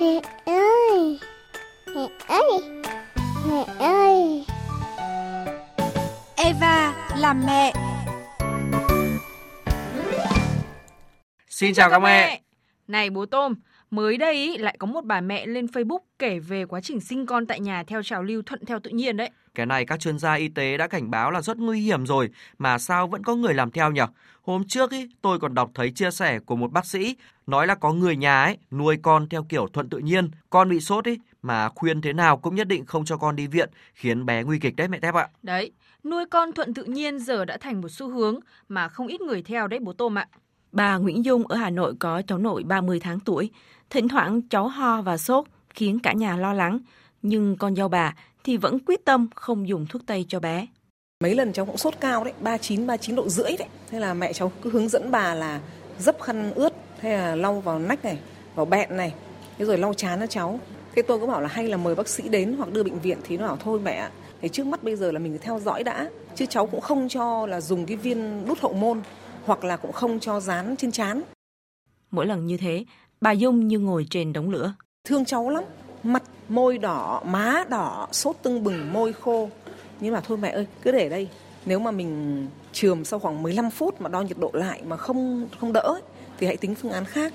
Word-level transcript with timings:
Mẹ 0.00 0.20
ơi! 0.44 1.18
Mẹ 1.94 2.08
ơi! 2.28 2.82
Mẹ 3.46 3.64
ơi! 3.78 4.44
Eva 6.36 6.94
làm 7.16 7.46
mẹ. 7.46 7.72
Xin 11.48 11.74
chào 11.74 11.90
các 11.90 11.98
mẹ. 11.98 12.40
Này 12.88 13.10
bố 13.10 13.26
Tôm, 13.26 13.54
mới 13.90 14.16
đây 14.16 14.34
ý, 14.34 14.58
lại 14.58 14.76
có 14.78 14.86
một 14.86 15.04
bà 15.04 15.20
mẹ 15.20 15.46
lên 15.46 15.66
Facebook 15.66 15.98
kể 16.18 16.38
về 16.38 16.64
quá 16.66 16.80
trình 16.80 17.00
sinh 17.00 17.26
con 17.26 17.46
tại 17.46 17.60
nhà 17.60 17.84
theo 17.86 18.02
trào 18.02 18.22
lưu 18.22 18.42
thuận 18.42 18.64
theo 18.66 18.80
tự 18.80 18.90
nhiên 18.90 19.16
đấy. 19.16 19.30
Cái 19.54 19.66
này 19.66 19.86
các 19.86 20.00
chuyên 20.00 20.18
gia 20.18 20.34
y 20.34 20.48
tế 20.48 20.76
đã 20.76 20.86
cảnh 20.86 21.10
báo 21.10 21.30
là 21.30 21.42
rất 21.42 21.58
nguy 21.58 21.80
hiểm 21.80 22.06
rồi, 22.06 22.28
mà 22.58 22.78
sao 22.78 23.06
vẫn 23.06 23.24
có 23.24 23.34
người 23.34 23.54
làm 23.54 23.70
theo 23.70 23.90
nhỉ? 23.90 24.00
Hôm 24.42 24.64
trước 24.68 24.90
ý, 24.90 25.08
tôi 25.22 25.38
còn 25.38 25.54
đọc 25.54 25.70
thấy 25.74 25.90
chia 25.90 26.10
sẻ 26.10 26.38
của 26.38 26.56
một 26.56 26.72
bác 26.72 26.86
sĩ 26.86 27.16
nói 27.46 27.66
là 27.66 27.74
có 27.74 27.92
người 27.92 28.16
nhà 28.16 28.42
ấy 28.42 28.58
nuôi 28.70 28.96
con 29.02 29.28
theo 29.28 29.44
kiểu 29.48 29.66
thuận 29.72 29.88
tự 29.88 29.98
nhiên, 29.98 30.30
con 30.50 30.68
bị 30.68 30.80
sốt 30.80 31.04
ý 31.04 31.18
mà 31.42 31.68
khuyên 31.68 32.00
thế 32.00 32.12
nào 32.12 32.36
cũng 32.36 32.54
nhất 32.54 32.68
định 32.68 32.86
không 32.86 33.04
cho 33.04 33.16
con 33.16 33.36
đi 33.36 33.46
viện, 33.46 33.70
khiến 33.94 34.26
bé 34.26 34.42
nguy 34.42 34.58
kịch 34.58 34.76
đấy 34.76 34.88
mẹ 34.88 34.98
Tép 35.00 35.14
ạ. 35.14 35.28
Đấy, 35.42 35.72
nuôi 36.04 36.24
con 36.30 36.52
thuận 36.52 36.74
tự 36.74 36.84
nhiên 36.84 37.18
giờ 37.18 37.44
đã 37.44 37.56
thành 37.60 37.80
một 37.80 37.88
xu 37.88 38.08
hướng 38.08 38.40
mà 38.68 38.88
không 38.88 39.06
ít 39.06 39.20
người 39.20 39.42
theo 39.42 39.66
đấy 39.66 39.80
bố 39.82 39.92
Tôm 39.92 40.18
ạ. 40.18 40.28
Bà 40.72 40.96
Nguyễn 40.96 41.24
Dung 41.24 41.46
ở 41.46 41.56
Hà 41.56 41.70
Nội 41.70 41.94
có 41.98 42.22
cháu 42.26 42.38
nội 42.38 42.62
30 42.62 43.00
tháng 43.00 43.20
tuổi. 43.20 43.50
Thỉnh 43.90 44.08
thoảng 44.08 44.40
cháu 44.42 44.68
ho 44.68 45.02
và 45.02 45.16
sốt 45.16 45.44
khiến 45.74 45.98
cả 45.98 46.12
nhà 46.12 46.36
lo 46.36 46.52
lắng. 46.52 46.78
Nhưng 47.22 47.56
con 47.56 47.76
dâu 47.76 47.88
bà 47.88 48.14
thì 48.44 48.56
vẫn 48.56 48.78
quyết 48.78 49.04
tâm 49.04 49.28
không 49.34 49.68
dùng 49.68 49.86
thuốc 49.86 50.02
tây 50.06 50.24
cho 50.28 50.40
bé. 50.40 50.66
Mấy 51.22 51.34
lần 51.34 51.52
cháu 51.52 51.66
cũng 51.66 51.76
sốt 51.76 51.94
cao 52.00 52.24
đấy, 52.24 52.32
39, 52.40 52.86
39 52.86 53.16
độ 53.16 53.28
rưỡi 53.28 53.56
đấy. 53.58 53.68
Thế 53.90 54.00
là 54.00 54.14
mẹ 54.14 54.32
cháu 54.32 54.52
cứ 54.62 54.70
hướng 54.70 54.88
dẫn 54.88 55.10
bà 55.10 55.34
là 55.34 55.60
dấp 55.98 56.20
khăn 56.20 56.52
ướt, 56.54 56.72
hay 57.00 57.12
là 57.12 57.36
lau 57.36 57.60
vào 57.60 57.78
nách 57.78 58.04
này, 58.04 58.18
vào 58.54 58.66
bẹn 58.66 58.96
này, 58.96 59.14
thế 59.58 59.64
rồi 59.64 59.78
lau 59.78 59.94
chán 59.94 60.20
cho 60.20 60.26
cháu. 60.26 60.60
Thế 60.96 61.02
tôi 61.02 61.18
cũng 61.18 61.30
bảo 61.30 61.40
là 61.40 61.48
hay 61.48 61.68
là 61.68 61.76
mời 61.76 61.94
bác 61.94 62.08
sĩ 62.08 62.28
đến 62.28 62.54
hoặc 62.58 62.72
đưa 62.72 62.82
bệnh 62.82 63.00
viện 63.00 63.18
thì 63.24 63.36
nó 63.36 63.46
bảo 63.46 63.56
thôi 63.56 63.80
mẹ 63.84 63.92
ạ. 63.92 64.10
Thì 64.42 64.48
trước 64.48 64.66
mắt 64.66 64.82
bây 64.82 64.96
giờ 64.96 65.12
là 65.12 65.18
mình 65.18 65.38
theo 65.42 65.60
dõi 65.64 65.84
đã, 65.84 66.10
chứ 66.34 66.46
cháu 66.46 66.66
cũng 66.66 66.80
không 66.80 67.08
cho 67.08 67.46
là 67.46 67.60
dùng 67.60 67.86
cái 67.86 67.96
viên 67.96 68.46
đút 68.46 68.60
hậu 68.60 68.72
môn 68.72 69.02
hoặc 69.44 69.64
là 69.64 69.76
cũng 69.76 69.92
không 69.92 70.20
cho 70.20 70.40
dán 70.40 70.76
trên 70.76 70.92
chán. 70.92 71.22
Mỗi 72.10 72.26
lần 72.26 72.46
như 72.46 72.56
thế, 72.56 72.84
bà 73.20 73.32
Dung 73.32 73.68
như 73.68 73.78
ngồi 73.78 74.06
trên 74.10 74.32
đống 74.32 74.50
lửa. 74.50 74.74
Thương 75.04 75.24
cháu 75.24 75.50
lắm, 75.50 75.64
mặt 76.02 76.22
môi 76.48 76.78
đỏ, 76.78 77.22
má 77.26 77.64
đỏ, 77.68 78.08
sốt 78.12 78.36
tưng 78.42 78.64
bừng, 78.64 78.92
môi 78.92 79.12
khô. 79.12 79.50
Nhưng 80.00 80.14
mà 80.14 80.20
thôi 80.20 80.38
mẹ 80.38 80.50
ơi, 80.50 80.66
cứ 80.82 80.92
để 80.92 81.08
đây. 81.08 81.28
Nếu 81.66 81.78
mà 81.78 81.90
mình 81.90 82.46
trường 82.72 83.04
sau 83.04 83.18
khoảng 83.18 83.42
15 83.42 83.70
phút 83.70 84.00
mà 84.00 84.08
đo 84.08 84.20
nhiệt 84.20 84.38
độ 84.38 84.50
lại 84.52 84.82
mà 84.86 84.96
không 84.96 85.48
không 85.60 85.72
đỡ 85.72 85.80
ấy, 85.80 86.02
thì 86.38 86.46
hãy 86.46 86.56
tính 86.56 86.74
phương 86.74 86.92
án 86.92 87.04
khác. 87.04 87.32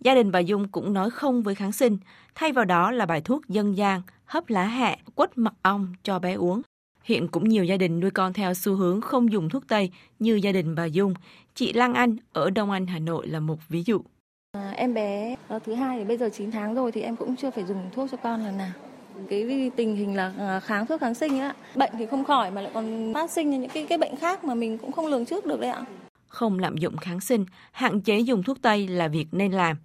Gia 0.00 0.14
đình 0.14 0.30
bà 0.30 0.38
Dung 0.38 0.68
cũng 0.68 0.92
nói 0.92 1.10
không 1.10 1.42
với 1.42 1.54
kháng 1.54 1.72
sinh, 1.72 1.98
thay 2.34 2.52
vào 2.52 2.64
đó 2.64 2.90
là 2.90 3.06
bài 3.06 3.20
thuốc 3.20 3.48
dân 3.48 3.76
gian 3.76 4.02
hấp 4.24 4.48
lá 4.48 4.66
hẹ, 4.66 4.98
quất 5.14 5.38
mật 5.38 5.54
ong 5.62 5.94
cho 6.02 6.18
bé 6.18 6.34
uống. 6.34 6.62
Hiện 7.06 7.28
cũng 7.28 7.48
nhiều 7.48 7.64
gia 7.64 7.76
đình 7.76 8.00
nuôi 8.00 8.10
con 8.10 8.32
theo 8.32 8.54
xu 8.54 8.74
hướng 8.74 9.00
không 9.00 9.32
dùng 9.32 9.48
thuốc 9.48 9.68
tây 9.68 9.90
như 10.18 10.34
gia 10.34 10.52
đình 10.52 10.74
bà 10.74 10.84
Dung. 10.84 11.14
Chị 11.54 11.72
Lan 11.72 11.94
Anh 11.94 12.16
ở 12.32 12.50
Đông 12.50 12.70
Anh, 12.70 12.86
Hà 12.86 12.98
Nội 12.98 13.26
là 13.26 13.40
một 13.40 13.58
ví 13.68 13.82
dụ. 13.86 14.00
À, 14.52 14.70
em 14.76 14.94
bé 14.94 15.36
thứ 15.64 15.74
hai 15.74 15.98
thì 15.98 16.04
bây 16.04 16.16
giờ 16.16 16.28
9 16.28 16.50
tháng 16.50 16.74
rồi 16.74 16.92
thì 16.92 17.00
em 17.00 17.16
cũng 17.16 17.36
chưa 17.36 17.50
phải 17.50 17.64
dùng 17.64 17.90
thuốc 17.94 18.10
cho 18.10 18.16
con 18.16 18.44
lần 18.44 18.58
nào. 18.58 18.72
Cái 19.28 19.70
tình 19.76 19.96
hình 19.96 20.16
là 20.16 20.32
à, 20.38 20.60
kháng 20.60 20.86
thuốc 20.86 21.00
kháng 21.00 21.14
sinh 21.14 21.40
á, 21.40 21.54
bệnh 21.74 21.92
thì 21.98 22.06
không 22.06 22.24
khỏi 22.24 22.50
mà 22.50 22.60
lại 22.60 22.70
còn 22.74 23.14
phát 23.14 23.30
sinh 23.30 23.50
những 23.50 23.68
cái 23.68 23.86
cái 23.88 23.98
bệnh 23.98 24.16
khác 24.16 24.44
mà 24.44 24.54
mình 24.54 24.78
cũng 24.78 24.92
không 24.92 25.06
lường 25.06 25.24
trước 25.24 25.46
được 25.46 25.60
đấy 25.60 25.70
ạ. 25.70 25.84
Không 26.28 26.58
lạm 26.58 26.76
dụng 26.76 26.96
kháng 26.96 27.20
sinh, 27.20 27.44
hạn 27.72 28.00
chế 28.00 28.18
dùng 28.18 28.42
thuốc 28.42 28.62
tây 28.62 28.88
là 28.88 29.08
việc 29.08 29.26
nên 29.32 29.52
làm. 29.52 29.76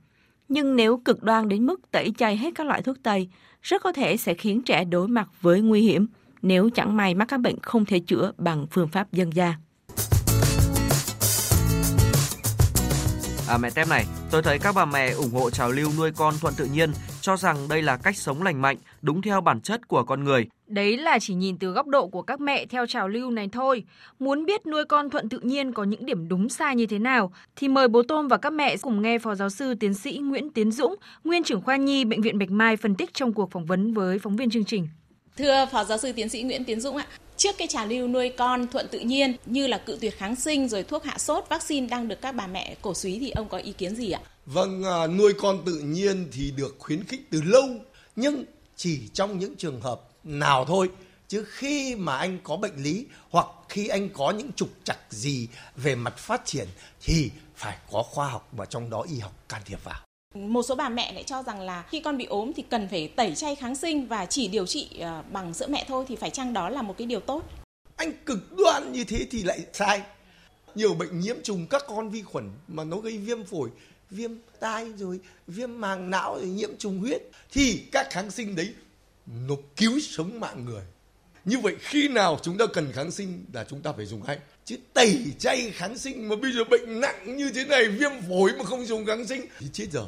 Nhưng 0.49 0.75
nếu 0.75 0.97
cực 0.97 1.23
đoan 1.23 1.49
đến 1.49 1.65
mức 1.65 1.91
tẩy 1.91 2.11
chay 2.17 2.37
hết 2.37 2.49
các 2.55 2.67
loại 2.67 2.81
thuốc 2.81 2.97
tây, 3.03 3.29
rất 3.61 3.81
có 3.83 3.91
thể 3.91 4.17
sẽ 4.17 4.33
khiến 4.33 4.61
trẻ 4.61 4.85
đối 4.85 5.07
mặt 5.07 5.27
với 5.41 5.61
nguy 5.61 5.81
hiểm 5.81 6.07
nếu 6.41 6.69
chẳng 6.69 6.97
may 6.97 7.15
mắc 7.15 7.27
các 7.27 7.39
bệnh 7.39 7.55
không 7.61 7.85
thể 7.85 7.99
chữa 7.99 8.31
bằng 8.37 8.67
phương 8.71 8.87
pháp 8.87 9.11
dân 9.11 9.29
gian. 9.31 9.53
À 13.47 13.57
mẹ 13.57 13.69
Tép 13.69 13.87
này, 13.87 14.05
tôi 14.31 14.41
thấy 14.41 14.59
các 14.59 14.75
bà 14.75 14.85
mẹ 14.85 15.11
ủng 15.11 15.31
hộ 15.31 15.49
trào 15.49 15.71
lưu 15.71 15.89
nuôi 15.97 16.11
con 16.11 16.33
thuận 16.41 16.53
tự 16.53 16.65
nhiên, 16.65 16.91
cho 17.21 17.37
rằng 17.37 17.67
đây 17.69 17.81
là 17.81 17.97
cách 17.97 18.17
sống 18.17 18.43
lành 18.43 18.61
mạnh, 18.61 18.77
đúng 19.01 19.21
theo 19.21 19.41
bản 19.41 19.61
chất 19.61 19.87
của 19.87 20.03
con 20.03 20.23
người. 20.23 20.47
Đấy 20.67 20.97
là 20.97 21.19
chỉ 21.19 21.33
nhìn 21.33 21.57
từ 21.57 21.71
góc 21.71 21.87
độ 21.87 22.07
của 22.07 22.21
các 22.21 22.41
mẹ 22.41 22.65
theo 22.65 22.85
trào 22.85 23.07
lưu 23.07 23.31
này 23.31 23.49
thôi. 23.51 23.83
Muốn 24.19 24.45
biết 24.45 24.65
nuôi 24.65 24.85
con 24.85 25.09
thuận 25.09 25.29
tự 25.29 25.39
nhiên 25.39 25.73
có 25.73 25.83
những 25.83 26.05
điểm 26.05 26.27
đúng 26.27 26.49
sai 26.49 26.75
như 26.75 26.85
thế 26.85 26.99
nào 26.99 27.33
thì 27.55 27.67
mời 27.67 27.87
bố 27.87 28.03
Tôm 28.03 28.27
và 28.27 28.37
các 28.37 28.53
mẹ 28.53 28.77
cùng 28.77 29.01
nghe 29.01 29.19
Phó 29.19 29.35
Giáo 29.35 29.49
sư 29.49 29.75
Tiến 29.75 29.93
sĩ 29.93 30.17
Nguyễn 30.17 30.49
Tiến 30.49 30.71
Dũng, 30.71 30.95
nguyên 31.23 31.43
trưởng 31.43 31.61
khoa 31.61 31.75
nhi 31.75 32.05
Bệnh 32.05 32.21
viện 32.21 32.39
Bạch 32.39 32.51
Mai 32.51 32.77
phân 32.77 32.95
tích 32.95 33.13
trong 33.13 33.33
cuộc 33.33 33.51
phỏng 33.51 33.65
vấn 33.65 33.93
với 33.93 34.19
phóng 34.19 34.35
viên 34.35 34.49
chương 34.49 34.65
trình. 34.65 34.87
Thưa 35.41 35.65
Phó 35.71 35.83
Giáo 35.83 35.97
sư 35.97 36.11
Tiến 36.11 36.29
sĩ 36.29 36.43
Nguyễn 36.43 36.65
Tiến 36.65 36.81
Dũng 36.81 36.97
ạ, 36.97 37.07
trước 37.37 37.57
cái 37.57 37.67
trào 37.67 37.87
lưu 37.87 38.07
nuôi 38.07 38.29
con 38.37 38.67
thuận 38.67 38.87
tự 38.87 38.99
nhiên 38.99 39.35
như 39.45 39.67
là 39.67 39.77
cự 39.77 39.97
tuyệt 40.01 40.17
kháng 40.17 40.35
sinh 40.35 40.69
rồi 40.69 40.83
thuốc 40.83 41.03
hạ 41.03 41.17
sốt, 41.17 41.45
vaccine 41.49 41.87
đang 41.87 42.07
được 42.07 42.21
các 42.21 42.31
bà 42.31 42.47
mẹ 42.47 42.75
cổ 42.81 42.93
suý 42.93 43.19
thì 43.19 43.29
ông 43.29 43.49
có 43.49 43.57
ý 43.57 43.73
kiến 43.73 43.95
gì 43.95 44.11
ạ? 44.11 44.21
Vâng, 44.45 44.83
à, 44.83 45.07
nuôi 45.07 45.33
con 45.33 45.65
tự 45.65 45.79
nhiên 45.79 46.27
thì 46.31 46.51
được 46.57 46.75
khuyến 46.79 47.03
khích 47.03 47.21
từ 47.31 47.41
lâu 47.41 47.69
nhưng 48.15 48.43
chỉ 48.75 48.99
trong 49.13 49.39
những 49.39 49.55
trường 49.55 49.81
hợp 49.81 50.01
nào 50.23 50.65
thôi 50.65 50.89
chứ 51.27 51.45
khi 51.47 51.95
mà 51.95 52.17
anh 52.17 52.37
có 52.43 52.57
bệnh 52.57 52.83
lý 52.83 53.05
hoặc 53.29 53.47
khi 53.69 53.87
anh 53.87 54.09
có 54.09 54.31
những 54.31 54.51
trục 54.55 54.69
trặc 54.83 54.99
gì 55.09 55.47
về 55.75 55.95
mặt 55.95 56.17
phát 56.17 56.45
triển 56.45 56.67
thì 57.01 57.29
phải 57.55 57.77
có 57.91 58.03
khoa 58.03 58.27
học 58.27 58.49
và 58.51 58.65
trong 58.65 58.89
đó 58.89 59.05
y 59.09 59.19
học 59.19 59.33
can 59.49 59.61
thiệp 59.65 59.79
vào. 59.83 59.99
Một 60.33 60.63
số 60.63 60.75
bà 60.75 60.89
mẹ 60.89 61.13
lại 61.13 61.23
cho 61.23 61.43
rằng 61.43 61.61
là 61.61 61.83
khi 61.89 61.99
con 61.99 62.17
bị 62.17 62.25
ốm 62.25 62.51
thì 62.55 62.63
cần 62.69 62.87
phải 62.87 63.07
tẩy 63.07 63.35
chay 63.35 63.55
kháng 63.55 63.75
sinh 63.75 64.07
và 64.07 64.25
chỉ 64.25 64.47
điều 64.47 64.65
trị 64.65 64.89
ờ, 64.99 65.23
bằng 65.31 65.53
sữa 65.53 65.67
mẹ 65.69 65.85
thôi 65.87 66.05
thì 66.07 66.15
phải 66.15 66.29
chăng 66.29 66.53
đó 66.53 66.69
là 66.69 66.81
một 66.81 66.95
cái 66.97 67.07
điều 67.07 67.19
tốt? 67.19 67.43
Anh 67.95 68.13
cực 68.25 68.57
đoan 68.57 68.91
như 68.91 69.03
thế 69.03 69.27
thì 69.31 69.43
lại 69.43 69.59
sai. 69.73 70.01
Nhiều 70.75 70.93
bệnh 70.93 71.19
nhiễm 71.19 71.35
trùng 71.43 71.67
các 71.69 71.83
con 71.87 72.09
vi 72.09 72.21
khuẩn 72.21 72.49
mà 72.67 72.83
nó 72.83 72.97
gây 72.97 73.17
viêm 73.17 73.43
phổi, 73.43 73.69
viêm 74.09 74.31
tai 74.59 74.91
rồi 74.97 75.19
viêm 75.47 75.81
màng 75.81 76.09
não 76.09 76.35
rồi 76.35 76.47
nhiễm 76.47 76.77
trùng 76.77 76.99
huyết 76.99 77.21
thì 77.51 77.83
các 77.91 78.07
kháng 78.09 78.31
sinh 78.31 78.55
đấy 78.55 78.73
nó 79.47 79.55
cứu 79.75 79.99
sống 79.99 80.39
mạng 80.39 80.65
người. 80.65 80.83
Như 81.45 81.59
vậy 81.59 81.75
khi 81.79 82.07
nào 82.07 82.39
chúng 82.41 82.57
ta 82.57 82.65
cần 82.73 82.91
kháng 82.91 83.11
sinh 83.11 83.45
là 83.53 83.65
chúng 83.69 83.81
ta 83.81 83.91
phải 83.91 84.05
dùng 84.05 84.23
ngay. 84.27 84.39
Chứ 84.65 84.77
tẩy 84.93 85.25
chay 85.39 85.71
kháng 85.71 85.97
sinh 85.97 86.29
mà 86.29 86.35
bây 86.35 86.51
giờ 86.51 86.63
bệnh 86.63 87.01
nặng 87.01 87.37
như 87.37 87.51
thế 87.55 87.65
này, 87.65 87.87
viêm 87.87 88.11
phổi 88.29 88.51
mà 88.57 88.63
không 88.63 88.85
dùng 88.85 89.05
kháng 89.05 89.27
sinh 89.27 89.45
thì 89.59 89.67
chết 89.73 89.87
rồi. 89.91 90.07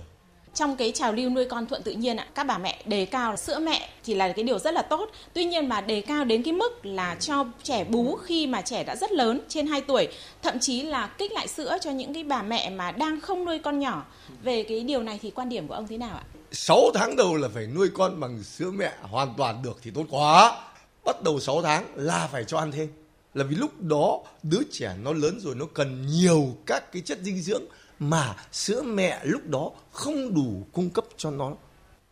Trong 0.55 0.75
cái 0.75 0.91
trào 0.91 1.13
lưu 1.13 1.29
nuôi 1.29 1.45
con 1.45 1.65
thuận 1.65 1.83
tự 1.83 1.91
nhiên 1.91 2.17
ạ, 2.17 2.27
các 2.35 2.43
bà 2.43 2.57
mẹ 2.57 2.83
đề 2.85 3.05
cao 3.05 3.37
sữa 3.37 3.59
mẹ 3.59 3.89
thì 4.03 4.15
là 4.15 4.31
cái 4.31 4.43
điều 4.43 4.59
rất 4.59 4.73
là 4.73 4.81
tốt. 4.81 5.09
Tuy 5.33 5.45
nhiên 5.45 5.69
mà 5.69 5.81
đề 5.81 6.01
cao 6.01 6.25
đến 6.25 6.43
cái 6.43 6.53
mức 6.53 6.85
là 6.85 7.15
cho 7.19 7.45
trẻ 7.63 7.83
bú 7.83 8.15
khi 8.15 8.47
mà 8.47 8.61
trẻ 8.61 8.83
đã 8.83 8.95
rất 8.95 9.11
lớn, 9.11 9.41
trên 9.47 9.67
2 9.67 9.81
tuổi, 9.81 10.07
thậm 10.41 10.59
chí 10.59 10.81
là 10.81 11.07
kích 11.07 11.31
lại 11.31 11.47
sữa 11.47 11.77
cho 11.81 11.91
những 11.91 12.13
cái 12.13 12.23
bà 12.23 12.43
mẹ 12.43 12.69
mà 12.69 12.91
đang 12.91 13.21
không 13.21 13.45
nuôi 13.45 13.59
con 13.59 13.79
nhỏ. 13.79 14.05
Về 14.43 14.63
cái 14.63 14.79
điều 14.79 15.03
này 15.03 15.19
thì 15.21 15.31
quan 15.31 15.49
điểm 15.49 15.67
của 15.67 15.73
ông 15.73 15.87
thế 15.87 15.97
nào 15.97 16.15
ạ? 16.15 16.23
6 16.51 16.91
tháng 16.93 17.15
đầu 17.15 17.35
là 17.35 17.47
phải 17.53 17.67
nuôi 17.67 17.89
con 17.93 18.19
bằng 18.19 18.43
sữa 18.43 18.71
mẹ 18.71 18.93
hoàn 19.01 19.33
toàn 19.37 19.61
được 19.63 19.79
thì 19.83 19.91
tốt 19.91 20.05
quá. 20.09 20.61
Bắt 21.05 21.23
đầu 21.23 21.39
6 21.39 21.61
tháng 21.61 21.85
là 21.95 22.29
phải 22.31 22.43
cho 22.43 22.57
ăn 22.57 22.71
thêm. 22.71 22.87
Là 23.33 23.43
vì 23.43 23.55
lúc 23.55 23.81
đó 23.81 24.19
đứa 24.43 24.61
trẻ 24.71 24.95
nó 25.03 25.13
lớn 25.13 25.39
rồi 25.39 25.55
nó 25.55 25.65
cần 25.73 26.05
nhiều 26.07 26.55
các 26.65 26.91
cái 26.91 27.01
chất 27.05 27.17
dinh 27.21 27.41
dưỡng 27.41 27.63
mà 27.99 28.35
sữa 28.51 28.81
mẹ 28.81 29.19
lúc 29.23 29.47
đó 29.47 29.71
không 29.91 30.33
đủ 30.33 30.65
cung 30.73 30.89
cấp 30.89 31.05
cho 31.17 31.31
nó. 31.31 31.53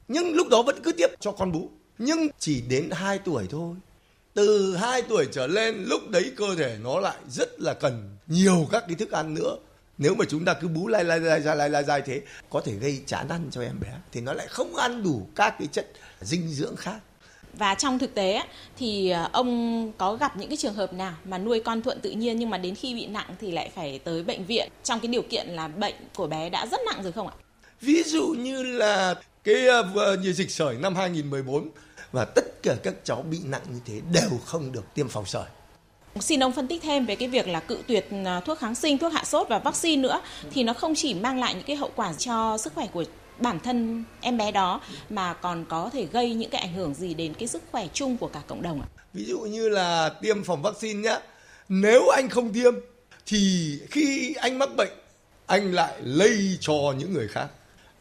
Nhưng 0.07 0.33
lúc 0.35 0.47
đó 0.49 0.61
vẫn 0.61 0.79
cứ 0.83 0.91
tiếp 0.91 1.07
cho 1.19 1.31
con 1.31 1.51
bú. 1.51 1.69
Nhưng 1.97 2.27
chỉ 2.39 2.61
đến 2.61 2.89
2 2.91 3.19
tuổi 3.19 3.47
thôi. 3.49 3.75
Từ 4.33 4.75
2 4.75 5.01
tuổi 5.01 5.27
trở 5.31 5.47
lên 5.47 5.83
lúc 5.87 6.09
đấy 6.09 6.31
cơ 6.37 6.55
thể 6.55 6.77
nó 6.83 6.99
lại 6.99 7.17
rất 7.29 7.61
là 7.61 7.73
cần 7.73 8.17
nhiều 8.27 8.67
các 8.71 8.83
cái 8.87 8.95
thức 8.95 9.11
ăn 9.11 9.33
nữa. 9.33 9.57
Nếu 9.97 10.15
mà 10.15 10.25
chúng 10.29 10.45
ta 10.45 10.53
cứ 10.53 10.67
bú 10.67 10.87
lai 10.87 11.03
lai 11.03 11.19
lai 11.19 11.39
lai 11.39 11.55
lai 11.55 11.69
lai, 11.69 11.83
lai 11.83 12.01
thế 12.05 12.21
có 12.49 12.61
thể 12.61 12.73
gây 12.73 13.01
chán 13.05 13.29
ăn 13.29 13.49
cho 13.51 13.61
em 13.61 13.79
bé 13.79 13.97
thì 14.11 14.21
nó 14.21 14.33
lại 14.33 14.47
không 14.49 14.75
ăn 14.75 15.03
đủ 15.03 15.27
các 15.35 15.55
cái 15.59 15.67
chất 15.67 15.87
dinh 16.21 16.47
dưỡng 16.47 16.75
khác. 16.75 16.99
Và 17.53 17.75
trong 17.75 17.99
thực 17.99 18.15
tế 18.15 18.41
thì 18.77 19.09
ờ, 19.09 19.29
ông 19.31 19.91
có 19.97 20.15
gặp 20.15 20.37
những 20.37 20.47
cái 20.47 20.57
trường 20.57 20.73
hợp 20.73 20.93
nào 20.93 21.13
mà 21.25 21.37
nuôi 21.37 21.59
con 21.59 21.81
thuận 21.81 21.99
tự 21.99 22.11
nhiên 22.11 22.39
nhưng 22.39 22.49
mà 22.49 22.57
đến 22.57 22.75
khi 22.75 22.95
bị 22.95 23.05
nặng 23.05 23.35
thì 23.41 23.51
lại 23.51 23.71
phải 23.75 23.99
tới 24.03 24.23
bệnh 24.23 24.45
viện 24.45 24.69
trong 24.83 24.99
cái 24.99 25.07
điều 25.07 25.21
kiện 25.21 25.47
là 25.47 25.67
bệnh 25.67 25.95
của 26.15 26.27
bé 26.27 26.49
đã 26.49 26.65
rất 26.65 26.79
nặng 26.85 27.03
rồi 27.03 27.11
không 27.11 27.27
ạ? 27.27 27.33
Ví 27.81 28.03
dụ 28.03 28.27
như 28.27 28.63
là 28.63 29.15
cái 29.43 29.67
uh, 29.79 30.35
dịch 30.35 30.51
sởi 30.51 30.75
năm 30.75 30.95
2014 30.95 31.69
và 32.11 32.25
tất 32.25 32.63
cả 32.63 32.75
các 32.83 32.93
cháu 33.03 33.21
bị 33.21 33.37
nặng 33.43 33.61
như 33.69 33.79
thế 33.85 34.01
đều 34.13 34.39
không 34.45 34.71
được 34.71 34.93
tiêm 34.93 35.07
phòng 35.07 35.25
sởi. 35.25 35.45
Xin 36.19 36.43
ông 36.43 36.51
phân 36.51 36.67
tích 36.67 36.81
thêm 36.81 37.05
về 37.05 37.15
cái 37.15 37.27
việc 37.27 37.47
là 37.47 37.59
cự 37.59 37.77
tuyệt 37.87 38.07
ờ, 38.25 38.41
thuốc 38.45 38.59
kháng 38.59 38.75
sinh, 38.75 38.97
thuốc 38.97 39.13
hạ 39.13 39.23
sốt 39.23 39.47
và 39.49 39.59
vaccine 39.59 40.01
nữa 40.01 40.21
thì 40.51 40.63
nó 40.63 40.73
không 40.73 40.95
chỉ 40.95 41.13
mang 41.13 41.39
lại 41.39 41.55
những 41.55 41.63
cái 41.63 41.75
hậu 41.75 41.91
quả 41.95 42.13
cho 42.13 42.57
sức 42.57 42.73
khỏe 42.75 42.87
của 42.93 43.03
bản 43.41 43.59
thân 43.59 44.03
em 44.21 44.37
bé 44.37 44.51
đó 44.51 44.81
mà 45.09 45.33
còn 45.33 45.65
có 45.69 45.89
thể 45.93 46.05
gây 46.05 46.33
những 46.33 46.49
cái 46.49 46.61
ảnh 46.61 46.73
hưởng 46.73 46.93
gì 46.93 47.13
đến 47.13 47.33
cái 47.33 47.47
sức 47.47 47.61
khỏe 47.71 47.87
chung 47.93 48.17
của 48.17 48.27
cả 48.27 48.41
cộng 48.47 48.61
đồng 48.61 48.81
ạ? 48.81 48.87
Ví 49.13 49.25
dụ 49.25 49.39
như 49.39 49.69
là 49.69 50.09
tiêm 50.21 50.43
phòng 50.43 50.61
vaccine 50.61 50.99
nhá. 50.99 51.19
Nếu 51.69 52.09
anh 52.09 52.29
không 52.29 52.53
tiêm 52.53 52.73
thì 53.25 53.79
khi 53.91 54.33
anh 54.33 54.59
mắc 54.59 54.69
bệnh, 54.77 54.91
anh 55.45 55.73
lại 55.73 55.93
lây 56.01 56.57
cho 56.59 56.93
những 56.97 57.13
người 57.13 57.27
khác. 57.27 57.47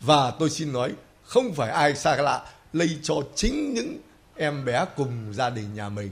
Và 0.00 0.31
tôi 0.31 0.50
xin 0.50 0.72
nói, 0.72 0.92
không 1.22 1.54
phải 1.54 1.70
ai 1.70 1.94
xa 1.94 2.16
lạ 2.16 2.46
lây 2.72 2.98
cho 3.02 3.14
chính 3.34 3.75
những 3.75 3.98
em 4.37 4.64
bé 4.64 4.84
cùng 4.96 5.32
gia 5.32 5.50
đình 5.50 5.75
nhà 5.75 5.88
mình. 5.88 6.10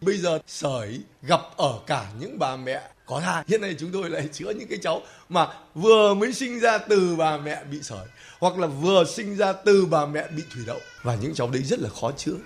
Bây 0.00 0.18
giờ 0.18 0.38
sởi 0.46 1.00
gặp 1.22 1.40
ở 1.56 1.78
cả 1.86 2.06
những 2.20 2.38
bà 2.38 2.56
mẹ 2.56 2.82
có 3.06 3.20
thai. 3.20 3.44
Hiện 3.48 3.60
nay 3.60 3.74
chúng 3.78 3.90
tôi 3.92 4.10
lại 4.10 4.28
chữa 4.32 4.50
những 4.50 4.68
cái 4.68 4.78
cháu 4.82 5.02
mà 5.28 5.48
vừa 5.74 6.14
mới 6.14 6.32
sinh 6.32 6.60
ra 6.60 6.78
từ 6.78 7.16
bà 7.18 7.36
mẹ 7.36 7.64
bị 7.70 7.78
sởi 7.82 8.06
hoặc 8.38 8.58
là 8.58 8.66
vừa 8.66 9.04
sinh 9.04 9.36
ra 9.36 9.52
từ 9.52 9.86
bà 9.90 10.06
mẹ 10.06 10.28
bị 10.36 10.42
thủy 10.54 10.62
đậu 10.66 10.78
và 11.02 11.16
những 11.22 11.34
cháu 11.34 11.50
đấy 11.50 11.62
rất 11.62 11.80
là 11.80 11.88
khó 11.88 12.12
chữa. 12.12 12.36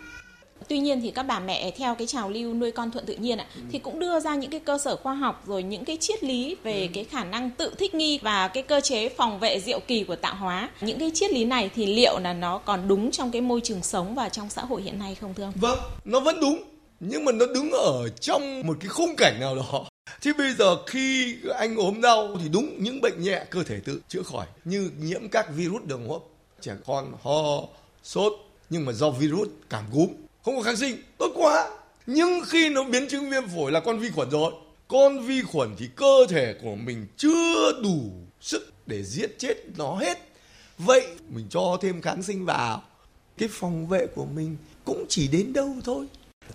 Tuy 0.68 0.78
nhiên 0.78 1.00
thì 1.00 1.10
các 1.10 1.22
bà 1.22 1.40
mẹ 1.40 1.70
theo 1.70 1.94
cái 1.94 2.06
trào 2.06 2.30
lưu 2.30 2.54
nuôi 2.54 2.70
con 2.70 2.90
thuận 2.90 3.06
tự 3.06 3.16
nhiên 3.16 3.38
ạ 3.38 3.46
thì 3.72 3.78
cũng 3.78 3.98
đưa 3.98 4.20
ra 4.20 4.34
những 4.34 4.50
cái 4.50 4.60
cơ 4.60 4.78
sở 4.78 4.96
khoa 4.96 5.14
học 5.14 5.42
rồi 5.46 5.62
những 5.62 5.84
cái 5.84 5.96
triết 6.00 6.24
lý 6.24 6.56
về 6.62 6.88
cái 6.94 7.04
khả 7.04 7.24
năng 7.24 7.50
tự 7.50 7.74
thích 7.78 7.94
nghi 7.94 8.18
và 8.22 8.48
cái 8.48 8.62
cơ 8.62 8.80
chế 8.80 9.08
phòng 9.08 9.38
vệ 9.38 9.60
diệu 9.60 9.80
kỳ 9.80 10.04
của 10.04 10.16
tạo 10.16 10.34
hóa. 10.34 10.70
Những 10.80 10.98
cái 10.98 11.10
triết 11.14 11.30
lý 11.30 11.44
này 11.44 11.70
thì 11.74 11.86
liệu 11.86 12.18
là 12.18 12.32
nó 12.32 12.58
còn 12.58 12.88
đúng 12.88 13.10
trong 13.10 13.30
cái 13.30 13.42
môi 13.42 13.60
trường 13.60 13.82
sống 13.82 14.14
và 14.14 14.28
trong 14.28 14.50
xã 14.50 14.62
hội 14.62 14.82
hiện 14.82 14.98
nay 14.98 15.14
không 15.14 15.34
thưa 15.34 15.44
ông? 15.44 15.52
Vâng, 15.56 15.78
nó 16.04 16.20
vẫn 16.20 16.40
đúng 16.40 16.62
nhưng 17.00 17.24
mà 17.24 17.32
nó 17.32 17.46
đứng 17.46 17.70
ở 17.70 18.08
trong 18.20 18.66
một 18.66 18.76
cái 18.80 18.88
khung 18.88 19.14
cảnh 19.16 19.36
nào 19.40 19.56
đó 19.56 19.89
Chứ 20.20 20.32
bây 20.38 20.52
giờ 20.52 20.84
khi 20.86 21.36
anh 21.58 21.76
ốm 21.76 22.00
đau 22.00 22.36
thì 22.42 22.48
đúng 22.48 22.82
những 22.82 23.00
bệnh 23.00 23.22
nhẹ 23.22 23.44
cơ 23.50 23.62
thể 23.62 23.80
tự 23.84 24.00
chữa 24.08 24.22
khỏi, 24.22 24.46
như 24.64 24.90
nhiễm 24.98 25.28
các 25.28 25.46
virus 25.56 25.82
đường 25.84 26.08
hô 26.08 26.12
hấp, 26.12 26.22
trẻ 26.60 26.72
con 26.86 27.12
ho, 27.22 27.68
sốt, 28.02 28.32
nhưng 28.70 28.84
mà 28.84 28.92
do 28.92 29.10
virus 29.10 29.48
cảm 29.70 29.84
cúm. 29.92 30.08
Không 30.44 30.56
có 30.56 30.62
kháng 30.62 30.76
sinh, 30.76 30.96
tốt 31.18 31.32
quá. 31.34 31.70
Nhưng 32.06 32.40
khi 32.46 32.68
nó 32.68 32.84
biến 32.84 33.08
chứng 33.08 33.30
viêm 33.30 33.48
phổi 33.48 33.72
là 33.72 33.80
con 33.80 33.98
vi 33.98 34.10
khuẩn 34.10 34.30
rồi. 34.30 34.52
Con 34.88 35.18
vi 35.18 35.42
khuẩn 35.42 35.74
thì 35.78 35.88
cơ 35.96 36.26
thể 36.28 36.54
của 36.62 36.74
mình 36.74 37.06
chưa 37.16 37.72
đủ 37.82 38.12
sức 38.40 38.72
để 38.86 39.02
giết 39.02 39.38
chết 39.38 39.54
nó 39.76 39.94
hết. 39.94 40.18
Vậy 40.78 41.06
mình 41.28 41.46
cho 41.50 41.78
thêm 41.80 42.02
kháng 42.02 42.22
sinh 42.22 42.44
vào. 42.44 42.82
Cái 43.38 43.48
phòng 43.52 43.86
vệ 43.86 44.06
của 44.06 44.24
mình 44.24 44.56
cũng 44.84 45.06
chỉ 45.08 45.28
đến 45.28 45.52
đâu 45.52 45.74
thôi 45.84 46.06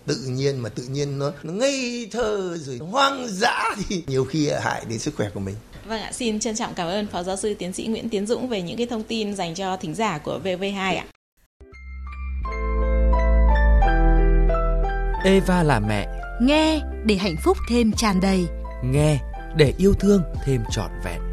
tự 0.06 0.16
nhiên 0.26 0.58
mà 0.58 0.68
tự 0.68 0.82
nhiên 0.82 1.18
nó, 1.18 1.32
nó 1.42 1.52
ngây 1.52 2.08
thơ 2.12 2.58
rồi 2.60 2.78
hoang 2.78 3.28
dã 3.28 3.64
thì 3.88 4.04
nhiều 4.06 4.24
khi 4.24 4.50
hại 4.62 4.84
đến 4.88 4.98
sức 4.98 5.14
khỏe 5.16 5.30
của 5.34 5.40
mình 5.40 5.54
Vâng 5.88 6.00
ạ, 6.00 6.12
xin 6.12 6.40
trân 6.40 6.56
trọng 6.56 6.74
cảm 6.74 6.88
ơn 6.88 7.06
Phó 7.06 7.22
Giáo 7.22 7.36
sư 7.36 7.54
Tiến 7.58 7.72
sĩ 7.72 7.86
Nguyễn 7.86 8.08
Tiến 8.08 8.26
Dũng 8.26 8.48
về 8.48 8.62
những 8.62 8.76
cái 8.76 8.86
thông 8.86 9.02
tin 9.02 9.34
dành 9.34 9.54
cho 9.54 9.76
thính 9.76 9.94
giả 9.94 10.18
của 10.18 10.40
VV2 10.44 10.96
ạ. 10.96 11.04
Eva 15.24 15.62
là 15.62 15.80
mẹ, 15.80 16.06
Nghe 16.40 16.80
để 17.04 17.14
hạnh 17.14 17.36
phúc 17.44 17.56
thêm 17.70 17.92
tràn 17.92 18.20
đầy. 18.20 18.46
nghe 18.84 19.18
để 19.56 19.72
yêu 19.78 19.94
thương 19.94 20.22
thêm 20.44 20.62
trọn 20.70 20.90
vẹn. 21.04 21.25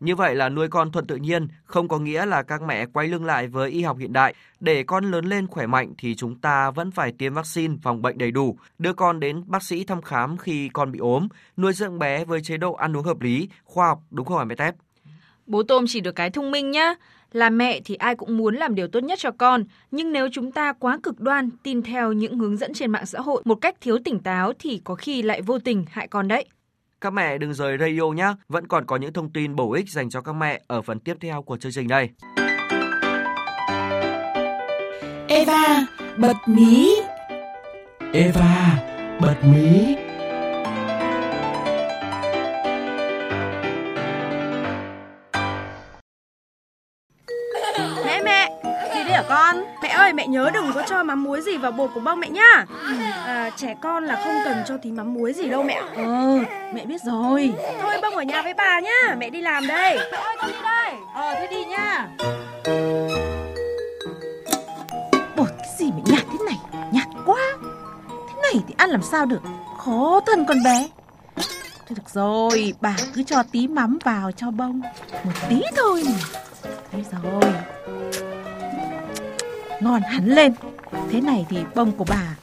Như 0.00 0.16
vậy 0.16 0.34
là 0.34 0.48
nuôi 0.48 0.68
con 0.68 0.92
thuận 0.92 1.06
tự 1.06 1.16
nhiên 1.16 1.48
không 1.64 1.88
có 1.88 1.98
nghĩa 1.98 2.26
là 2.26 2.42
các 2.42 2.62
mẹ 2.62 2.86
quay 2.86 3.08
lưng 3.08 3.24
lại 3.24 3.46
với 3.46 3.70
y 3.70 3.82
học 3.82 3.98
hiện 3.98 4.12
đại. 4.12 4.34
Để 4.60 4.82
con 4.82 5.10
lớn 5.10 5.24
lên 5.24 5.46
khỏe 5.46 5.66
mạnh 5.66 5.92
thì 5.98 6.14
chúng 6.14 6.38
ta 6.38 6.70
vẫn 6.70 6.90
phải 6.90 7.12
tiêm 7.12 7.34
vaccine 7.34 7.76
phòng 7.82 8.02
bệnh 8.02 8.18
đầy 8.18 8.30
đủ, 8.30 8.56
đưa 8.78 8.92
con 8.92 9.20
đến 9.20 9.42
bác 9.46 9.62
sĩ 9.62 9.84
thăm 9.84 10.02
khám 10.02 10.36
khi 10.36 10.68
con 10.68 10.92
bị 10.92 10.98
ốm, 10.98 11.28
nuôi 11.56 11.72
dưỡng 11.72 11.98
bé 11.98 12.24
với 12.24 12.42
chế 12.42 12.56
độ 12.56 12.72
ăn 12.72 12.96
uống 12.96 13.04
hợp 13.04 13.20
lý, 13.20 13.48
khoa 13.64 13.86
học 13.86 14.00
đúng 14.10 14.26
không 14.26 14.38
hả 14.38 14.44
mẹ 14.44 14.54
Tép? 14.54 14.74
Bố 15.46 15.62
Tôm 15.62 15.84
chỉ 15.88 16.00
được 16.00 16.12
cái 16.12 16.30
thông 16.30 16.50
minh 16.50 16.70
nhá. 16.70 16.94
Là 17.32 17.50
mẹ 17.50 17.80
thì 17.84 17.94
ai 17.94 18.16
cũng 18.16 18.36
muốn 18.36 18.54
làm 18.54 18.74
điều 18.74 18.88
tốt 18.88 19.00
nhất 19.00 19.18
cho 19.18 19.30
con, 19.30 19.64
nhưng 19.90 20.12
nếu 20.12 20.28
chúng 20.32 20.52
ta 20.52 20.72
quá 20.72 20.98
cực 21.02 21.20
đoan, 21.20 21.50
tin 21.62 21.82
theo 21.82 22.12
những 22.12 22.38
hướng 22.38 22.56
dẫn 22.56 22.74
trên 22.74 22.90
mạng 22.90 23.06
xã 23.06 23.20
hội 23.20 23.42
một 23.44 23.54
cách 23.54 23.74
thiếu 23.80 23.98
tỉnh 24.04 24.18
táo 24.18 24.52
thì 24.58 24.80
có 24.84 24.94
khi 24.94 25.22
lại 25.22 25.42
vô 25.42 25.58
tình 25.58 25.84
hại 25.90 26.08
con 26.08 26.28
đấy. 26.28 26.44
Các 27.00 27.12
mẹ 27.12 27.38
đừng 27.38 27.54
rời 27.54 27.78
radio 27.78 28.06
nhé, 28.06 28.34
vẫn 28.48 28.66
còn 28.66 28.86
có 28.86 28.96
những 28.96 29.12
thông 29.12 29.32
tin 29.32 29.56
bổ 29.56 29.72
ích 29.72 29.90
dành 29.90 30.10
cho 30.10 30.20
các 30.20 30.32
mẹ 30.32 30.60
ở 30.66 30.82
phần 30.82 31.00
tiếp 31.00 31.16
theo 31.20 31.42
của 31.42 31.56
chương 31.56 31.72
trình 31.72 31.88
đây. 31.88 32.08
Eva 35.28 35.86
bật 36.16 36.36
mí. 36.46 36.94
Eva, 38.12 38.78
bật 39.20 39.36
mí. 39.44 39.99
Mắm 51.10 51.24
muối 51.24 51.40
gì 51.40 51.56
vào 51.56 51.72
bột 51.72 51.90
của 51.94 52.00
bông 52.00 52.20
mẹ 52.20 52.28
nhá. 52.28 52.66
À, 53.26 53.50
trẻ 53.56 53.74
con 53.82 54.04
là 54.04 54.20
không 54.24 54.34
cần 54.44 54.62
cho 54.68 54.76
tí 54.76 54.92
mắm 54.92 55.14
muối 55.14 55.32
gì 55.32 55.48
đâu 55.48 55.62
mẹ. 55.62 55.82
Ừ, 55.96 56.38
mẹ 56.74 56.86
biết 56.86 57.02
rồi. 57.02 57.52
Thôi 57.82 57.94
bông 58.02 58.16
ở 58.16 58.22
nhà 58.22 58.42
với 58.42 58.54
bà 58.54 58.80
nhá, 58.80 59.14
mẹ 59.18 59.30
đi 59.30 59.40
làm 59.40 59.66
đây. 59.66 59.98
Mẹ 60.12 60.18
ơi, 60.18 60.36
con 60.40 60.50
đi 60.50 60.56
đây. 60.62 60.92
Ờ, 61.14 61.34
thế 61.34 61.46
đi 61.46 61.64
nhá. 61.64 62.08
Bột 65.36 65.48
cái 65.58 65.68
gì 65.78 65.90
mà 65.90 66.00
nhạt 66.04 66.24
thế 66.32 66.38
này? 66.46 66.58
Nhạt 66.92 67.06
quá. 67.26 67.56
Thế 68.28 68.42
này 68.42 68.62
thì 68.68 68.74
ăn 68.78 68.90
làm 68.90 69.02
sao 69.02 69.26
được? 69.26 69.42
Khó 69.78 70.20
thân 70.26 70.44
con 70.44 70.62
bé. 70.64 70.88
Thôi 71.36 71.96
được 71.96 72.10
rồi, 72.12 72.74
bà 72.80 72.96
cứ 73.14 73.22
cho 73.22 73.42
tí 73.52 73.68
mắm 73.68 73.98
vào 74.04 74.32
cho 74.32 74.50
bông. 74.50 74.80
Một 75.24 75.32
tí 75.48 75.62
thôi 75.76 76.02
mà. 76.06 76.40
Thế 76.92 77.04
rồi. 77.12 77.52
Ngon 79.80 80.02
hẳn 80.02 80.26
lên. 80.26 80.54
Thế 81.12 81.20
này 81.20 81.46
thì 81.48 81.56
bông 81.74 81.92
của 81.92 82.04
bà 82.08 82.36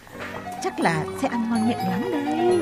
chắc 0.63 0.79
là 0.79 1.05
sẽ 1.21 1.27
ăn 1.27 1.49
ngon 1.49 1.67
miệng 1.67 1.77
lắm 1.77 2.01
đây. 2.11 2.59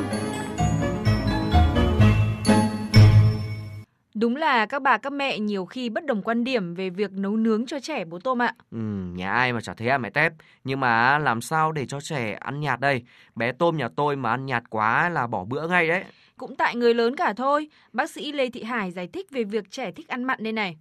Đúng 4.16 4.36
là 4.36 4.66
các 4.66 4.82
bà 4.82 4.98
các 4.98 5.14
mẹ 5.14 5.40
nhiều 5.40 5.66
khi 5.66 5.90
bất 5.90 6.06
đồng 6.06 6.22
quan 6.22 6.44
điểm 6.44 6.76
về 6.76 6.90
việc 6.90 7.12
nấu 7.12 7.38
nướng 7.38 7.66
cho 7.66 7.80
trẻ 7.80 8.06
bố 8.06 8.20
Tôm 8.20 8.42
ạ. 8.42 8.54
Ừ, 8.72 8.78
nhà 9.14 9.32
ai 9.32 9.54
mà 9.54 9.62
chả 9.62 9.74
thế 9.74 9.88
à 9.88 9.98
mẹ 9.98 10.10
Tép. 10.10 10.34
Nhưng 10.64 10.80
mà 10.80 11.20
làm 11.20 11.42
sao 11.42 11.72
để 11.72 11.86
cho 11.86 12.00
trẻ 12.02 12.38
ăn 12.40 12.60
nhạt 12.60 12.80
đây? 12.80 13.04
Bé 13.36 13.52
Tôm 13.52 13.78
nhà 13.78 13.88
tôi 13.96 14.16
mà 14.16 14.30
ăn 14.30 14.46
nhạt 14.46 14.64
quá 14.70 15.10
là 15.10 15.28
bỏ 15.28 15.44
bữa 15.44 15.68
ngay 15.68 15.88
đấy. 15.88 16.04
Cũng 16.38 16.56
tại 16.56 16.76
người 16.76 16.94
lớn 16.94 17.16
cả 17.16 17.34
thôi. 17.38 17.70
Bác 17.94 18.10
sĩ 18.10 18.32
Lê 18.32 18.50
Thị 18.50 18.64
Hải 18.64 18.92
giải 18.92 19.08
thích 19.08 19.32
về 19.32 19.44
việc 19.44 19.72
trẻ 19.72 19.92
thích 19.92 20.08
ăn 20.08 20.24
mặn 20.24 20.44
đây 20.44 20.54
này 20.54 20.78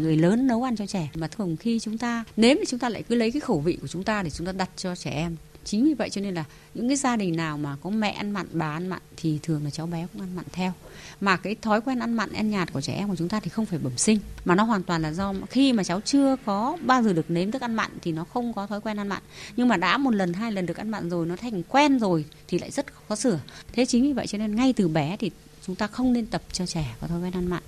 người 0.00 0.16
lớn 0.16 0.46
nấu 0.46 0.62
ăn 0.62 0.76
cho 0.76 0.86
trẻ. 0.86 1.10
Mà 1.14 1.28
thường 1.28 1.56
khi 1.56 1.80
chúng 1.80 1.98
ta 1.98 2.24
nếm 2.36 2.56
thì 2.60 2.64
chúng 2.68 2.78
ta 2.78 2.88
lại 2.88 3.02
cứ 3.02 3.14
lấy 3.14 3.30
cái 3.30 3.40
khẩu 3.40 3.60
vị 3.60 3.78
của 3.80 3.86
chúng 3.86 4.04
ta 4.04 4.22
để 4.22 4.30
chúng 4.30 4.46
ta 4.46 4.52
đặt 4.52 4.70
cho 4.76 4.96
trẻ 4.96 5.10
em, 5.10 5.36
chính 5.64 5.84
vì 5.84 5.94
vậy 5.94 6.10
cho 6.10 6.20
nên 6.20 6.34
là 6.34 6.44
những 6.74 6.88
cái 6.88 6.96
gia 6.96 7.16
đình 7.16 7.36
nào 7.36 7.58
mà 7.58 7.76
có 7.82 7.90
mẹ 7.90 8.10
ăn 8.10 8.30
mặn, 8.30 8.46
bà 8.52 8.72
ăn 8.72 8.88
mặn 8.88 9.02
thì 9.16 9.38
thường 9.42 9.64
là 9.64 9.70
cháu 9.70 9.86
bé 9.86 10.06
cũng 10.12 10.22
ăn 10.22 10.36
mặn 10.36 10.44
theo. 10.52 10.72
Mà 11.20 11.36
cái 11.36 11.56
thói 11.62 11.80
quen 11.80 11.98
ăn 11.98 12.14
mặn, 12.14 12.32
ăn 12.32 12.50
nhạt 12.50 12.72
của 12.72 12.80
trẻ 12.80 12.92
em 12.92 13.08
của 13.08 13.16
chúng 13.16 13.28
ta 13.28 13.40
thì 13.40 13.48
không 13.48 13.66
phải 13.66 13.78
bẩm 13.78 13.92
sinh, 13.96 14.18
mà 14.44 14.54
nó 14.54 14.64
hoàn 14.64 14.82
toàn 14.82 15.02
là 15.02 15.12
do 15.12 15.34
khi 15.50 15.72
mà 15.72 15.84
cháu 15.84 16.00
chưa 16.00 16.36
có 16.44 16.76
bao 16.82 17.02
giờ 17.02 17.12
được 17.12 17.30
nếm 17.30 17.50
thức 17.50 17.62
ăn 17.62 17.74
mặn 17.74 17.90
thì 18.02 18.12
nó 18.12 18.24
không 18.24 18.52
có 18.52 18.66
thói 18.66 18.80
quen 18.80 18.96
ăn 18.96 19.08
mặn. 19.08 19.22
Nhưng 19.56 19.68
mà 19.68 19.76
đã 19.76 19.98
một 19.98 20.14
lần, 20.14 20.32
hai 20.32 20.52
lần 20.52 20.66
được 20.66 20.76
ăn 20.76 20.88
mặn 20.88 21.10
rồi, 21.10 21.26
nó 21.26 21.36
thành 21.36 21.62
quen 21.62 21.98
rồi 21.98 22.24
thì 22.48 22.58
lại 22.58 22.70
rất 22.70 22.86
khó 23.08 23.16
sửa. 23.16 23.40
Thế 23.72 23.86
chính 23.86 24.02
vì 24.02 24.12
vậy 24.12 24.26
cho 24.26 24.38
nên 24.38 24.56
ngay 24.56 24.72
từ 24.72 24.88
bé 24.88 25.16
thì 25.16 25.30
chúng 25.66 25.76
ta 25.76 25.86
không 25.86 26.12
nên 26.12 26.26
tập 26.26 26.42
cho 26.52 26.66
trẻ 26.66 26.94
có 27.00 27.06
thói 27.06 27.20
quen 27.20 27.32
ăn 27.32 27.46
mặn. 27.46 27.62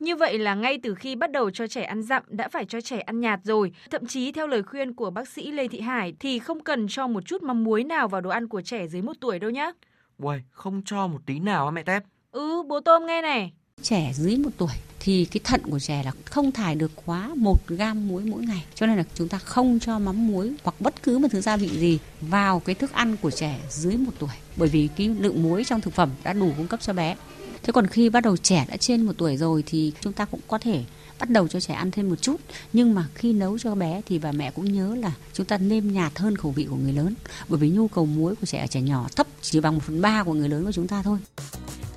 Như 0.00 0.16
vậy 0.16 0.38
là 0.38 0.54
ngay 0.54 0.78
từ 0.82 0.94
khi 0.94 1.16
bắt 1.16 1.30
đầu 1.30 1.50
cho 1.50 1.66
trẻ 1.66 1.82
ăn 1.82 2.02
dặm 2.02 2.22
đã 2.28 2.48
phải 2.48 2.64
cho 2.64 2.80
trẻ 2.80 2.98
ăn 3.00 3.20
nhạt 3.20 3.40
rồi. 3.44 3.72
Thậm 3.90 4.06
chí 4.06 4.32
theo 4.32 4.46
lời 4.46 4.62
khuyên 4.62 4.94
của 4.94 5.10
bác 5.10 5.28
sĩ 5.28 5.50
Lê 5.52 5.68
Thị 5.68 5.80
Hải 5.80 6.14
thì 6.20 6.38
không 6.38 6.60
cần 6.60 6.86
cho 6.88 7.06
một 7.06 7.20
chút 7.26 7.42
mắm 7.42 7.64
muối 7.64 7.84
nào 7.84 8.08
vào 8.08 8.20
đồ 8.20 8.30
ăn 8.30 8.48
của 8.48 8.62
trẻ 8.62 8.86
dưới 8.88 9.02
1 9.02 9.12
tuổi 9.20 9.38
đâu 9.38 9.50
nhá. 9.50 9.70
Uầy, 10.18 10.42
không 10.50 10.82
cho 10.84 11.06
một 11.06 11.18
tí 11.26 11.38
nào 11.38 11.64
á 11.64 11.70
mẹ 11.70 11.82
Tép. 11.82 12.02
Ừ, 12.32 12.62
bố 12.68 12.80
Tôm 12.80 13.06
nghe 13.06 13.22
này. 13.22 13.52
trẻ 13.82 14.10
dưới 14.14 14.36
một 14.36 14.50
tuổi 14.58 14.72
thì 15.00 15.24
cái 15.24 15.40
thận 15.44 15.60
của 15.70 15.78
trẻ 15.78 16.02
là 16.04 16.12
không 16.24 16.52
thải 16.52 16.74
được 16.74 16.90
quá 17.06 17.30
một 17.36 17.68
gam 17.68 18.08
muối 18.08 18.22
mỗi 18.24 18.42
ngày 18.42 18.64
cho 18.74 18.86
nên 18.86 18.96
là 18.96 19.04
chúng 19.14 19.28
ta 19.28 19.38
không 19.38 19.78
cho 19.80 19.98
mắm 19.98 20.26
muối 20.28 20.52
hoặc 20.64 20.74
bất 20.80 21.02
cứ 21.02 21.18
một 21.18 21.28
thứ 21.30 21.40
gia 21.40 21.56
vị 21.56 21.68
gì 21.68 21.98
vào 22.20 22.60
cái 22.60 22.74
thức 22.74 22.92
ăn 22.92 23.16
của 23.22 23.30
trẻ 23.30 23.60
dưới 23.70 23.96
một 23.96 24.12
tuổi 24.18 24.30
bởi 24.56 24.68
vì 24.68 24.88
cái 24.96 25.08
lượng 25.08 25.42
muối 25.42 25.64
trong 25.64 25.80
thực 25.80 25.94
phẩm 25.94 26.10
đã 26.24 26.32
đủ 26.32 26.52
cung 26.56 26.66
cấp 26.66 26.80
cho 26.80 26.92
bé 26.92 27.16
thế 27.62 27.72
còn 27.72 27.86
khi 27.86 28.08
bắt 28.08 28.20
đầu 28.20 28.36
trẻ 28.36 28.66
đã 28.68 28.76
trên 28.76 29.02
một 29.02 29.12
tuổi 29.18 29.36
rồi 29.36 29.62
thì 29.66 29.92
chúng 30.00 30.12
ta 30.12 30.24
cũng 30.24 30.40
có 30.48 30.58
thể 30.58 30.84
bắt 31.18 31.30
đầu 31.30 31.48
cho 31.48 31.60
trẻ 31.60 31.74
ăn 31.74 31.90
thêm 31.90 32.08
một 32.08 32.16
chút. 32.22 32.36
Nhưng 32.72 32.94
mà 32.94 33.08
khi 33.14 33.32
nấu 33.32 33.58
cho 33.58 33.74
bé 33.74 34.00
thì 34.06 34.18
bà 34.18 34.32
mẹ 34.32 34.50
cũng 34.50 34.72
nhớ 34.72 34.94
là 34.94 35.12
chúng 35.32 35.46
ta 35.46 35.58
nêm 35.58 35.92
nhạt 35.92 36.18
hơn 36.18 36.36
khẩu 36.36 36.52
vị 36.52 36.66
của 36.70 36.76
người 36.76 36.92
lớn. 36.92 37.14
Bởi 37.48 37.60
vì 37.60 37.70
nhu 37.70 37.88
cầu 37.88 38.06
muối 38.06 38.34
của 38.34 38.46
trẻ 38.46 38.58
ở 38.58 38.66
trẻ 38.66 38.80
nhỏ 38.80 39.06
thấp 39.16 39.26
chỉ 39.40 39.60
bằng 39.60 39.74
một 39.74 39.82
phần 39.86 40.00
ba 40.00 40.24
của 40.24 40.34
người 40.34 40.48
lớn 40.48 40.64
của 40.64 40.72
chúng 40.72 40.88
ta 40.88 41.02
thôi. 41.02 41.18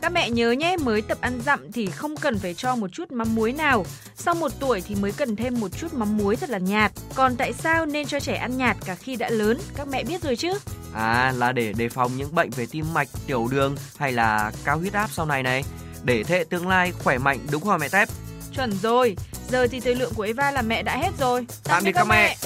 Các 0.01 0.11
mẹ 0.11 0.29
nhớ 0.29 0.51
nhé, 0.51 0.77
mới 0.83 1.01
tập 1.01 1.17
ăn 1.21 1.41
dặm 1.45 1.71
thì 1.71 1.85
không 1.85 2.15
cần 2.15 2.39
phải 2.39 2.53
cho 2.53 2.75
một 2.75 2.87
chút 2.91 3.11
mắm 3.11 3.35
muối 3.35 3.53
nào. 3.53 3.85
Sau 4.15 4.35
một 4.35 4.51
tuổi 4.59 4.81
thì 4.81 4.95
mới 4.95 5.11
cần 5.11 5.35
thêm 5.35 5.59
một 5.59 5.67
chút 5.77 5.93
mắm 5.93 6.17
muối 6.17 6.35
thật 6.35 6.49
là 6.49 6.57
nhạt. 6.57 6.91
Còn 7.15 7.35
tại 7.35 7.53
sao 7.53 7.85
nên 7.85 8.07
cho 8.07 8.19
trẻ 8.19 8.35
ăn 8.35 8.57
nhạt 8.57 8.77
cả 8.85 8.95
khi 8.95 9.15
đã 9.15 9.29
lớn? 9.29 9.57
Các 9.75 9.87
mẹ 9.87 10.03
biết 10.03 10.23
rồi 10.23 10.35
chứ? 10.35 10.51
À 10.93 11.33
là 11.35 11.51
để 11.51 11.73
đề 11.73 11.89
phòng 11.89 12.17
những 12.17 12.35
bệnh 12.35 12.49
về 12.49 12.65
tim 12.71 12.93
mạch, 12.93 13.07
tiểu 13.27 13.47
đường 13.51 13.75
hay 13.97 14.11
là 14.11 14.51
cao 14.63 14.77
huyết 14.77 14.93
áp 14.93 15.09
sau 15.11 15.25
này 15.25 15.43
này. 15.43 15.63
Để 16.03 16.23
thế 16.23 16.37
hệ 16.37 16.43
tương 16.49 16.67
lai 16.67 16.91
khỏe 17.03 17.17
mạnh 17.17 17.39
đúng 17.51 17.63
không 17.63 17.79
mẹ 17.79 17.89
Tép? 17.89 18.09
Chuẩn 18.55 18.71
rồi. 18.81 19.15
Giờ 19.49 19.67
thì 19.67 19.79
thời 19.79 19.95
lượng 19.95 20.13
của 20.15 20.23
Eva 20.23 20.51
là 20.51 20.61
mẹ 20.61 20.83
đã 20.83 20.97
hết 20.97 21.11
rồi. 21.19 21.45
Tạm 21.63 21.83
biệt 21.83 21.91
các 21.91 22.07
mẹ. 22.07 22.37